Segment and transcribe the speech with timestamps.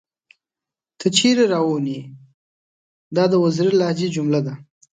[0.99, 2.01] تۀ چېرې راوون ئې؟
[3.15, 4.53] دا د وزيري لهجې جمله ده